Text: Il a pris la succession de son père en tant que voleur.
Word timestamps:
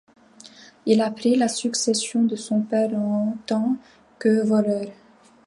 Il 0.87 0.99
a 1.03 1.11
pris 1.11 1.35
la 1.35 1.47
succession 1.47 2.23
de 2.23 2.35
son 2.35 2.61
père 2.61 2.91
en 2.95 3.37
tant 3.45 3.77
que 4.17 4.43
voleur. 4.43 4.87